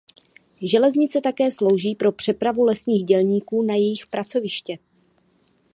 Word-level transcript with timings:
Železnice 0.61 1.21
také 1.21 1.51
slouží 1.51 1.95
pro 1.95 2.11
přepravu 2.11 2.63
lesních 2.63 3.03
dělníků 3.05 3.63
na 3.63 3.75
jejich 3.75 4.07
pracoviště. 4.07 4.77